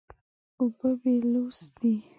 اوبه 0.59 0.89
بېلوث 1.01 1.55
دي. 1.79 1.93